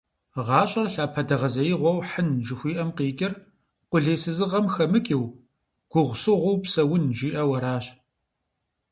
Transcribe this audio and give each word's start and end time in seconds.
«ГъащӀэр 0.45 0.87
лъапэдэгъэзеигъуэу 0.93 1.99
хьын» 2.09 2.29
жыхуиӏэм 2.45 2.89
къикӏыр 2.97 3.33
къулейсызыгъэм 3.89 4.65
хэмыкӀыу, 4.73 5.25
гугъусыгъуу 5.91 6.57
псэун, 6.63 7.03
жиӏэу 7.17 7.51
аращ. 7.57 7.85